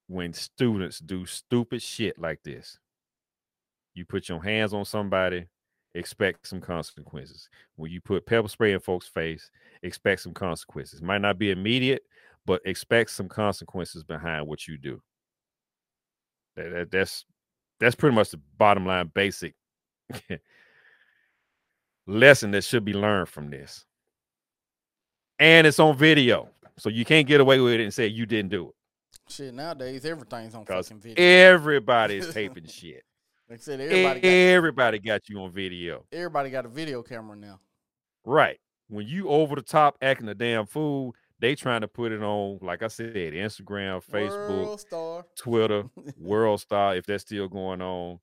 [0.05, 2.77] when students do stupid shit like this.
[3.99, 5.45] You put your hands on somebody,
[5.93, 7.49] expect some consequences.
[7.75, 9.51] When you put pepper spray in folks' face,
[9.83, 11.01] expect some consequences.
[11.01, 12.03] Might not be immediate,
[12.45, 15.01] but expect some consequences behind what you do.
[16.55, 17.25] That- that- that's
[17.81, 19.53] that's pretty much the bottom line basic
[22.07, 23.85] lesson that should be learned from this.
[25.39, 26.49] And it's on video.
[26.77, 28.75] So you can't get away with it and say you didn't do it.
[29.33, 31.21] Shit, nowadays everything's on fucking video.
[31.21, 33.03] everybody is taping shit.
[33.49, 36.05] Like I said, everybody got, Everybody got you on video.
[36.11, 37.59] everybody got a video camera now.
[38.25, 38.59] Right.
[38.87, 42.59] When you over the top acting a damn fool, they trying to put it on,
[42.61, 45.25] like I said, Instagram, Facebook, World star.
[45.37, 45.83] Twitter,
[46.17, 48.19] World Star, if that's still going on,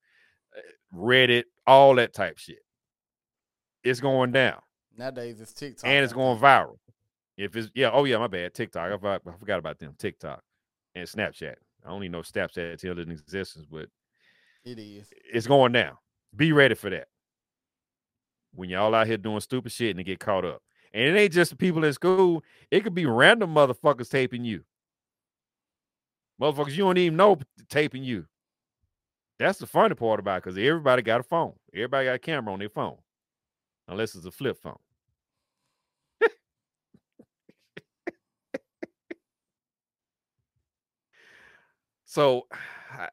[0.56, 0.60] uh,
[0.94, 2.58] Reddit, all that type shit.
[3.82, 4.60] It's going down.
[4.98, 5.88] Nowadays it's TikTok.
[5.88, 6.76] and it's going viral.
[7.36, 8.54] If it's yeah, oh yeah, my bad.
[8.54, 8.90] TikTok.
[8.92, 9.94] I, forgot- I forgot about them.
[9.98, 10.42] TikTok
[10.94, 11.54] and Snapchat.
[11.86, 13.88] I only know Snapchat still in existence, but
[14.66, 15.08] It is.
[15.32, 15.96] it's going down.
[16.34, 17.06] Be ready for that.
[18.52, 20.60] When y'all out here doing stupid shit and get caught up.
[20.92, 24.64] And it ain't just the people in school, it could be random motherfuckers taping you.
[26.40, 27.38] Motherfuckers you don't even know
[27.70, 28.26] taping you.
[29.38, 31.52] That's the funny part about it because everybody got a phone.
[31.72, 32.96] Everybody got a camera on their phone.
[33.86, 34.78] Unless it's a flip phone.
[42.06, 42.46] So
[42.90, 43.08] I,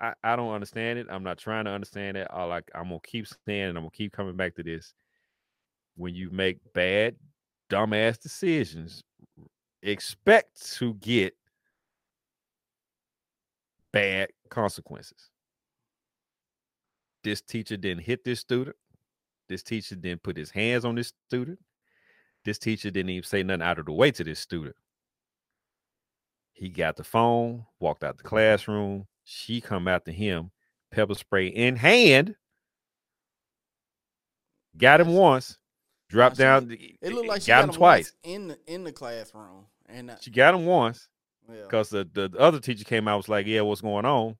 [0.00, 1.06] I, I don't understand it.
[1.10, 2.28] I'm not trying to understand it.
[2.30, 4.94] I like I'm gonna keep saying and I'm gonna keep coming back to this.
[5.96, 7.16] When you make bad,
[7.70, 9.02] dumbass decisions,
[9.82, 11.34] expect to get
[13.92, 15.30] bad consequences.
[17.24, 18.76] This teacher didn't hit this student.
[19.48, 21.58] This teacher didn't put his hands on this student.
[22.44, 24.76] This teacher didn't even say nothing out of the way to this student.
[26.52, 29.06] He got the phone, walked out the classroom.
[29.30, 30.52] She come after him,
[30.90, 32.34] pepper spray in hand.
[34.78, 35.58] Got him once,
[36.08, 36.74] dropped she- down.
[37.02, 38.12] It looked like she got got him him twice.
[38.22, 41.10] in the in the classroom, and uh, She got him once
[41.46, 41.60] yeah.
[41.62, 44.38] because the, the the other teacher came out was like, "Yeah, what's going on?"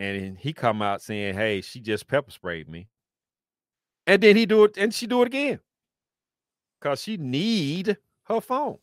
[0.00, 2.88] And he come out saying, "Hey, she just pepper sprayed me,"
[4.04, 5.60] and then he do it, and she do it again
[6.80, 8.78] because she need her phone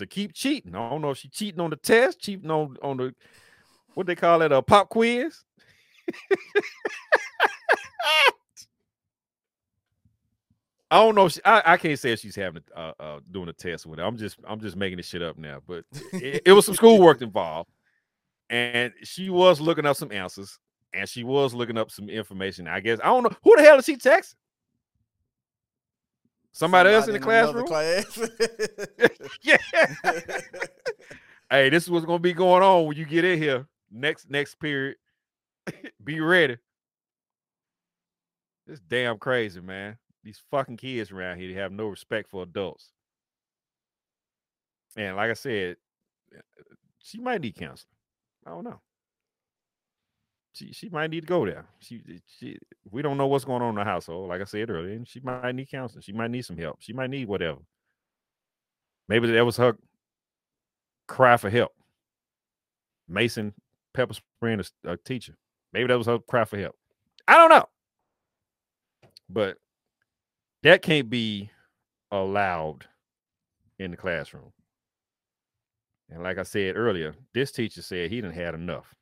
[0.00, 0.74] to keep cheating.
[0.74, 3.14] I don't know if she cheating on the test, cheating on on the
[3.94, 5.44] what they call it, a pop quiz.
[10.92, 11.26] I don't know.
[11.26, 13.86] If she, I, I can't say if she's having a, uh, uh, doing a test
[13.86, 14.02] with it.
[14.02, 15.60] I'm just I'm just making this shit up now.
[15.66, 17.70] But it, it was some schoolwork involved,
[18.48, 20.58] and she was looking up some answers,
[20.92, 22.66] and she was looking up some information.
[22.66, 24.34] I guess I don't know who the hell is she texting.
[26.52, 27.66] Somebody, else in the classroom.
[27.66, 28.18] class.
[29.42, 29.56] yeah.
[31.50, 34.56] hey, this is what's gonna be going on when you get in here next next
[34.56, 34.96] period.
[36.04, 36.56] be ready.
[38.66, 39.96] It's damn crazy, man.
[40.22, 42.90] These fucking kids around here they have no respect for adults.
[44.96, 45.76] And like I said,
[46.36, 46.40] uh,
[46.98, 47.94] she might need counseling.
[48.46, 48.80] I don't know.
[50.52, 51.66] She she might need to go there.
[51.78, 52.58] She eh, she
[52.90, 55.20] we don't know what's going on in the household, like I said earlier, and she
[55.20, 56.02] might need counseling.
[56.02, 56.78] She might need some help.
[56.80, 57.60] She might need whatever.
[59.08, 59.76] Maybe that was her
[61.06, 61.72] cry for help.
[63.10, 63.52] Macing
[63.94, 65.36] pepper spraying a, a teacher.
[65.72, 66.76] Maybe that was her cry for help.
[67.26, 67.66] I don't know.
[69.28, 69.56] But
[70.62, 71.50] that can't be
[72.10, 72.86] allowed
[73.78, 74.52] in the classroom.
[76.10, 78.94] And like I said earlier, this teacher said he didn't had enough.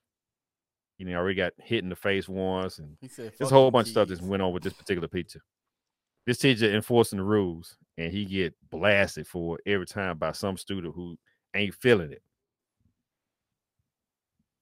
[0.99, 3.93] He know, already got hit in the face once, and said, there's whole bunch of
[3.93, 5.41] stuff just went on with this particular teacher.
[6.27, 10.95] This teacher enforcing the rules, and he get blasted for every time by some student
[10.95, 11.17] who
[11.55, 12.23] ain't feeling it.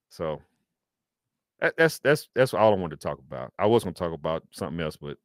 [0.09, 0.41] So
[1.59, 3.51] that, that's that's that's all I wanted to talk about.
[3.57, 5.17] I was going to talk about something else, but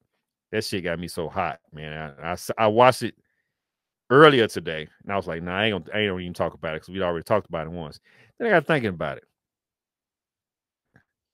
[0.51, 2.15] that shit got me so hot, man.
[2.23, 3.15] I I watched it
[4.11, 6.55] earlier today, and I was like, nah, I ain't gonna, I ain't gonna even talk
[6.55, 8.01] about it because we'd already talked about it once.
[8.39, 9.25] Then I got thinking about it.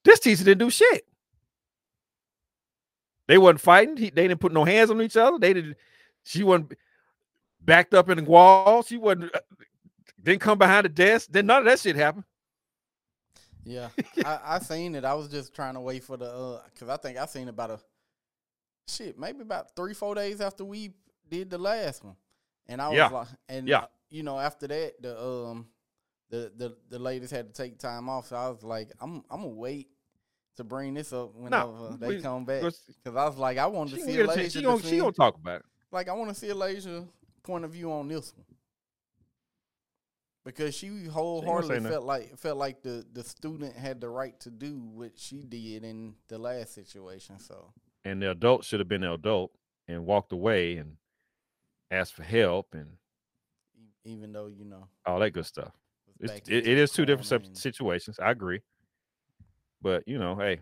[0.05, 1.07] This teacher didn't do shit.
[3.27, 3.97] They wasn't fighting.
[3.97, 5.39] He, they didn't put no hands on each other.
[5.39, 5.77] They didn't.
[6.25, 6.73] She wasn't
[7.61, 8.83] backed up in the wall.
[8.83, 9.35] She wasn't.
[9.35, 9.41] uh,
[10.23, 11.29] Didn't come behind the desk.
[11.31, 12.25] Then none of that shit happened.
[13.65, 13.89] Yeah,
[14.25, 15.05] I, I seen it.
[15.05, 17.71] I was just trying to wait for the uh, cause I think I seen about
[17.71, 17.81] a
[18.87, 20.93] shit maybe about three four days after we
[21.29, 22.17] did the last one,
[22.67, 23.09] and I was Yeah.
[23.09, 23.79] like, and Yeah.
[23.81, 25.67] uh, you know after that the um
[26.31, 29.43] the the the ladies had to take time off, so I was like, I'm I'm
[29.43, 29.89] gonna wait
[30.57, 33.97] to bring this up whenever they we- come back, because I was like I wanted
[33.97, 35.67] to see a she, gonna, she gonna talk about it.
[35.93, 37.07] like I want to see Elijah
[37.43, 38.45] point of view on this one.
[40.45, 41.91] Because she wholeheartedly nothing.
[41.91, 45.85] felt like felt like the, the student had the right to do what she did
[45.85, 47.39] in the last situation.
[47.39, 47.73] So
[48.05, 49.53] And the adult should have been the adult
[49.89, 50.97] and walked away and
[51.91, 52.97] asked for help and
[54.05, 55.73] even though you know all that good stuff.
[56.21, 58.19] It's, it, it is two different corner sep- and- situations.
[58.19, 58.61] I agree.
[59.81, 60.61] But you know, hey,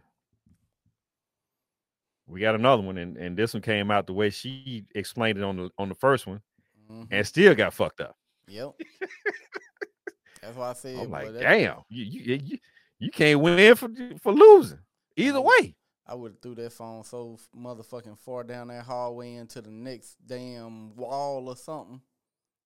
[2.26, 5.44] we got another one, and, and this one came out the way she explained it
[5.44, 6.42] on the on the first one,
[6.90, 7.08] Mhm.
[7.10, 8.16] and still got fucked up.
[8.48, 8.72] Yep.
[10.42, 10.98] That's why I said.
[10.98, 12.59] I'm like, damn, you you you,
[12.98, 13.88] you can't win for
[14.22, 14.78] for losing
[15.16, 15.76] either way.
[16.09, 20.16] I would have threw that phone so motherfucking far down that hallway into the next
[20.24, 22.00] damn wall or something,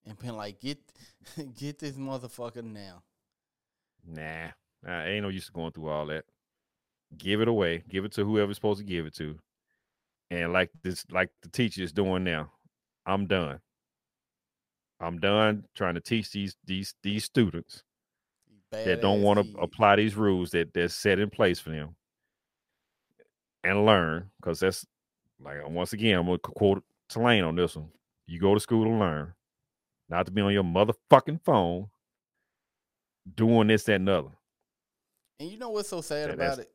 [0.06, 0.78] and been like, get
[1.58, 3.02] get this motherfucker now.
[4.06, 4.48] Nah,
[4.86, 6.24] I ain't no use to going through all that.
[7.16, 7.82] Give it away.
[7.88, 9.38] Give it to whoever's supposed to give it to.
[10.30, 12.52] And like this, like the teacher is doing now,
[13.04, 13.60] I'm done.
[15.00, 17.82] I'm done trying to teach these these these students
[18.70, 21.96] that don't want to apply these rules that that's set in place for them
[23.64, 24.86] and learn because that's
[25.40, 27.88] like once again I'm gonna quote Tulane on this one.
[28.26, 29.34] You go to school to learn,
[30.10, 31.88] not to be on your motherfucking phone
[33.34, 34.28] doing this that and the other.
[35.38, 36.70] And you know what's so sad Yeah, about it?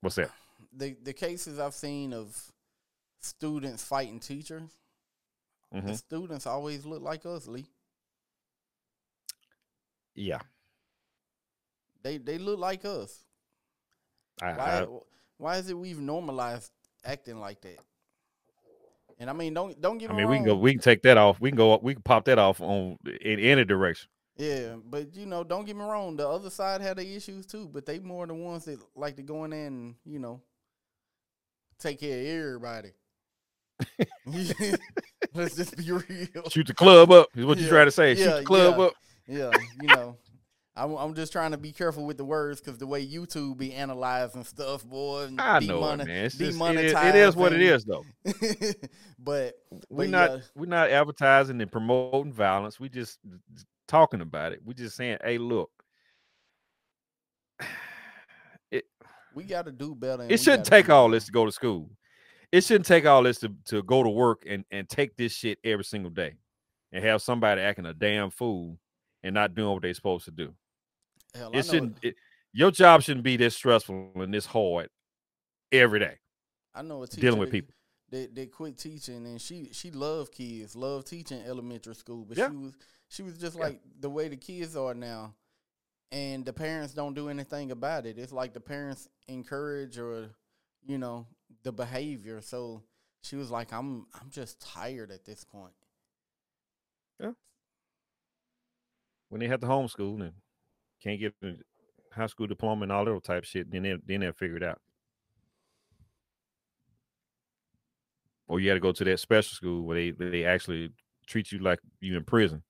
[0.00, 0.30] What's that?
[0.72, 2.52] The the cases I've seen of
[3.20, 4.70] students fighting teachers,
[5.70, 5.96] the Mhm.
[5.96, 7.66] students always look like us, Lee.
[10.14, 10.40] Yeah.
[12.02, 13.24] They they look like us.
[14.40, 14.86] I, Why I,
[15.38, 16.70] why is it we've normalized
[17.04, 17.78] acting like that?
[19.22, 20.56] And I mean, don't don't get I me mean, we can go.
[20.56, 21.40] We can take that off.
[21.40, 21.78] We can go.
[21.80, 24.08] We can pop that off on in any direction.
[24.36, 26.16] Yeah, but you know, don't get me wrong.
[26.16, 29.22] The other side had their issues too, but they more the ones that like to
[29.22, 30.40] go in there and you know
[31.78, 32.90] take care of everybody.
[35.34, 36.48] Let's just be real.
[36.50, 38.16] Shoot the club up is what you Yeah, trying to say.
[38.16, 38.84] Shoot yeah, the club yeah.
[38.84, 38.92] up.
[39.28, 39.50] Yeah,
[39.80, 40.16] you know,
[40.74, 43.74] I'm I'm just trying to be careful with the words because the way YouTube be
[43.74, 45.28] analyzing stuff, boy.
[45.38, 46.08] I know it, man.
[46.10, 48.04] It's just, it, is, it is what it is, though.
[49.18, 49.54] but
[49.90, 52.80] We're but not yeah, we're not advertising and promoting violence.
[52.80, 53.18] We just
[53.86, 54.60] talking about it.
[54.64, 55.70] We just saying, hey, look,
[59.34, 60.26] we got to do better.
[60.28, 61.16] it shouldn't take all better.
[61.16, 61.90] this to go to school.
[62.50, 65.58] It shouldn't take all this to, to go to work and, and take this shit
[65.64, 66.34] every single day
[66.92, 68.78] and have somebody acting a damn fool
[69.22, 70.54] and not doing what they're supposed to do.
[71.34, 72.14] Hell, It shouldn't it,
[72.52, 74.88] your job shouldn't be this stressful and this hard
[75.70, 76.18] every day.
[76.74, 77.74] I know a teacher dealing with people.
[78.10, 82.50] They that quit teaching and she she loved kids, loved teaching elementary school, but Yeah.
[82.50, 82.74] she was
[83.08, 83.62] she was just Yeah.
[83.64, 85.34] like the way the kids are now,
[86.10, 88.18] and the parents don't do anything about it.
[88.18, 90.30] It's like the parents encourage or
[90.84, 91.26] you know
[91.62, 92.42] the behavior.
[92.42, 92.82] So
[93.22, 95.72] she was like, I'm I'm just tired at this point.
[97.18, 97.32] Yeah.
[99.30, 100.34] When they had to homeschool and
[101.02, 101.54] can't get a
[102.12, 104.80] high school diploma and all that type shit, then they then they'll figure it out.
[108.48, 110.92] Or you got to go to that special school where they they actually
[111.26, 112.62] treat you like you in prison.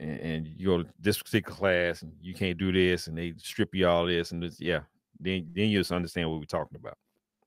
[0.00, 3.34] And, and you go to this particular class and you can't do this and they
[3.36, 4.80] strip you all this and this, yeah.
[5.20, 6.98] Then then you just understand what we're talking about.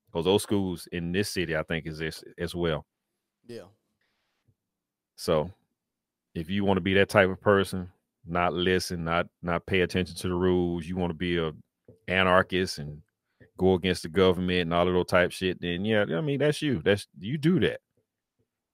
[0.07, 2.86] Because those schools in this city, I think, is as, as well.
[3.47, 3.63] Yeah,
[5.17, 5.51] So
[6.33, 7.91] if you want to be that type of person,
[8.28, 11.51] not listen, not not pay attention to the rules, you want to be a
[12.07, 13.01] anarchist and
[13.57, 16.61] go against the government and all of those type shit, then yeah, I mean that's
[16.61, 16.82] you.
[16.84, 17.80] That's you do that.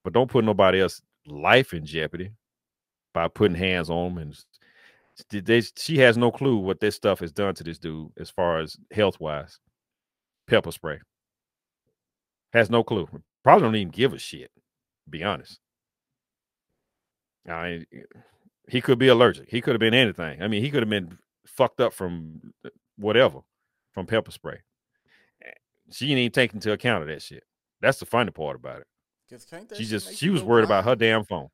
[0.03, 2.31] But don't put nobody else's life in jeopardy
[3.13, 7.31] by putting hands on them and they she has no clue what this stuff has
[7.31, 9.59] done to this dude as far as health wise.
[10.47, 10.99] Pepper spray.
[12.53, 13.07] Has no clue.
[13.43, 14.51] Probably don't even give a shit.
[15.09, 15.59] Be honest.
[17.47, 17.85] I mean,
[18.69, 19.49] he could be allergic.
[19.49, 20.41] He could have been anything.
[20.41, 23.39] I mean, he could have been fucked up from uh, whatever,
[23.93, 24.59] from pepper spray.
[25.43, 25.51] Eh,
[25.91, 27.43] She ain't even taking into account of that shit.
[27.81, 28.87] That's the funny part about it.
[29.29, 31.49] because can't that She just she was worried about her damn phone.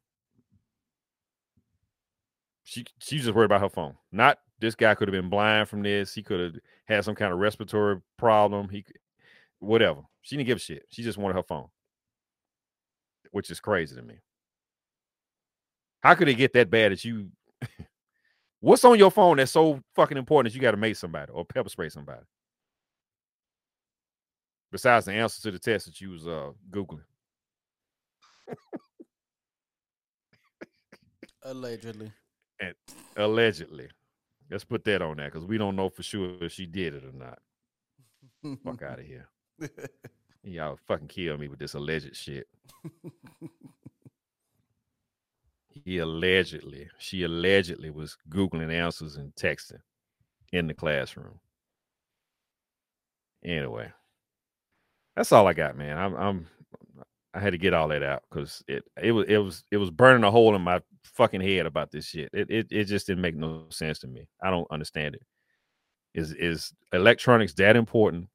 [2.64, 3.96] She she was just worried about her phone.
[4.12, 6.14] Not this guy could have been blind from this.
[6.14, 6.54] He could have
[6.86, 8.70] had some kind of respiratory problem.
[8.70, 8.98] He could-
[9.60, 10.02] whatever.
[10.22, 10.86] She didn't give a shit.
[10.90, 11.68] She just wanted her phone.
[13.32, 14.16] Which is crazy to me.
[16.08, 17.28] How could it get that bad that you
[18.62, 21.44] what's on your phone that's so fucking important that you got to make somebody or
[21.44, 22.22] pepper spray somebody?
[24.72, 27.04] Besides the answer to the test that you was uh googling.
[31.44, 32.14] Allegedly.
[32.62, 32.74] And
[33.18, 33.90] allegedly.
[34.50, 37.04] Let's put that on there because we don't know for sure if she did it
[37.04, 37.40] or not.
[38.64, 39.28] Fuck out of here.
[40.42, 42.48] Y'all fucking kill me with this alleged shit.
[45.88, 49.80] He allegedly, she allegedly was Googling answers and texting
[50.52, 51.40] in the classroom.
[53.42, 53.90] Anyway,
[55.16, 55.98] that's all I got, man.
[55.98, 56.48] I'm, I'm
[57.34, 59.90] I had to get all that out because it it was it was it was
[59.90, 62.32] burning a hole in my fucking head about this shit.
[62.34, 64.28] It it it just didn't make no sense to me.
[64.44, 65.22] I don't understand it.
[66.14, 68.28] Is is electronics that important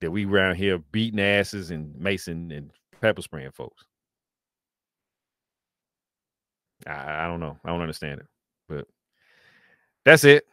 [0.00, 2.70] that we around here beating asses and macing and
[3.02, 3.84] pepper spraying folks?
[6.86, 7.58] I, I don't know.
[7.64, 8.26] I don't understand it.
[8.68, 8.86] But
[10.04, 10.44] that's it.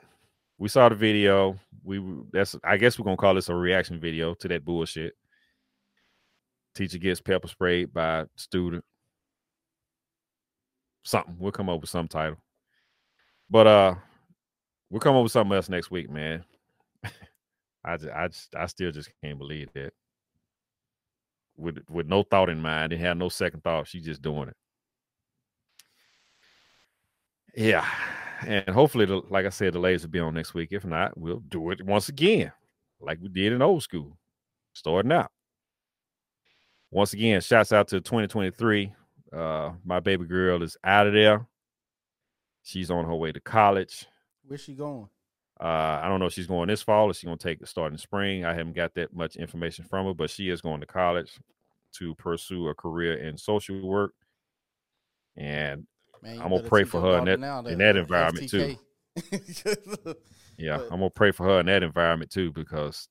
[0.58, 1.60] We saw the video.
[1.84, 5.14] We that's I guess we're gonna call this a reaction video to that bullshit.
[6.76, 8.84] Teacher gets pepper sprayed by student.
[11.04, 11.36] Something.
[11.38, 12.38] We'll come up with some title.
[13.50, 13.96] But uh
[14.90, 16.44] we'll come up with something else next week, man.
[17.84, 19.94] I just, I just I still just can't believe that.
[21.58, 23.88] With with no thought in mind, didn't have no second thought.
[23.88, 24.56] She's just doing it.
[27.56, 27.88] Yeah.
[28.46, 30.70] And hopefully, the, like I said, the ladies will be on next week.
[30.72, 32.52] If not, we'll do it once again,
[33.00, 34.18] like we did in old school,
[34.74, 35.32] starting out.
[36.92, 38.94] Once again, shouts out to 2023.
[39.32, 41.48] Uh, my baby girl is out of there.
[42.64, 44.06] She's on her way to college.
[44.46, 45.10] Where's she going?
[45.60, 47.66] Uh, I don't know if she's going this fall or she's going to take a
[47.66, 48.46] start in spring.
[48.46, 51.40] I haven't got that much information from her, but she is going to college
[51.94, 54.14] to pursue a career in social work.
[55.36, 55.88] And
[56.24, 57.40] Man, I'm gonna pray for her in that-
[57.74, 58.78] in that uh, environment, too.
[60.58, 63.08] Yeah, But- I'm gonna pray for her in that environment too because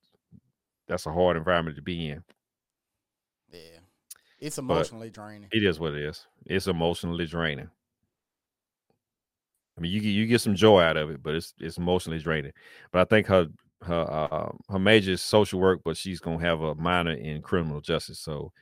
[0.88, 2.22] that's a hard environment to be in.
[3.50, 3.80] yeah,
[4.38, 5.48] it's emotionally draining.
[5.52, 6.26] It is what it is.
[6.46, 7.68] It's emotionally draining.
[9.76, 12.20] I mean, you get you get some joy out of it, but it's it's emotionally
[12.20, 12.52] draining.
[12.92, 13.48] But I think her
[13.82, 17.80] her uh, her major is social work, but she's gonna have a minor in criminal
[17.80, 18.20] justice.
[18.20, 18.52] So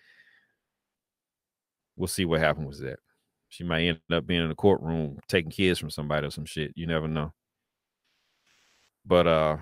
[1.96, 2.98] we'll see what happens with that.
[3.50, 6.72] She might end up being in the courtroom taking kids from somebody or some shit.
[6.76, 7.32] You never know.
[9.04, 9.56] But uh,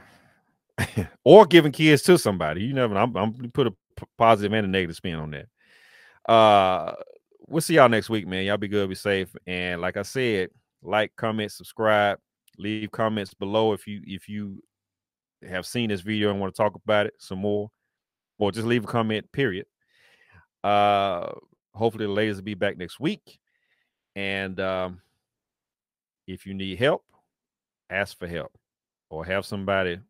[1.25, 2.63] or giving kids to somebody.
[2.63, 2.95] You never.
[2.95, 3.01] know.
[3.01, 3.75] I'm I'm put a
[4.19, 6.33] and a negative spin on that.
[6.33, 6.95] Uh,
[7.49, 8.45] we'll see y'all next week, man.
[8.45, 10.51] Y'all be good, be safe, and like I said,
[10.83, 12.19] like, comment, subscribe,
[12.59, 14.63] leave comments below if you if you
[15.49, 17.71] have seen this video and want to talk about it some more,
[18.39, 19.31] or just leave a comment.
[19.33, 19.67] Period.
[20.63, 21.31] Uh,
[21.73, 23.39] hopefully the ladies will be back next week,
[24.19, 25.01] and um,
[26.27, 27.05] if you need help,
[27.89, 28.51] ask for help,
[29.11, 30.01] or have somebody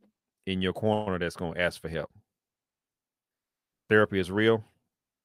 [0.47, 2.09] in your corner that's going to ask for help.
[3.91, 4.65] Therapy is real.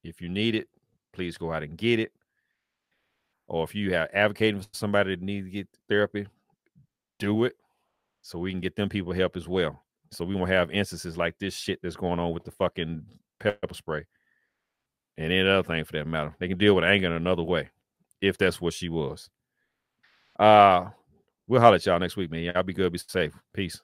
[0.04, 0.68] If you need it,
[1.14, 2.12] please go out and get it.
[3.48, 6.28] Or if you have advocating for somebody that needs to get therapy,
[7.20, 7.56] do it
[8.22, 9.82] so we can get them people help as well.
[10.12, 13.06] So we won't have instances like this shit that's going on with the fucking
[13.40, 14.04] pepper spray.
[15.18, 16.36] And any other thing for that matter.
[16.38, 17.70] They can deal with anger in another way,
[18.24, 19.30] if that's what she was.
[20.40, 20.86] Uh
[21.48, 22.44] we'll holler at y'all next week, man.
[22.44, 23.34] Y'all be good, be safe.
[23.54, 23.82] Peace.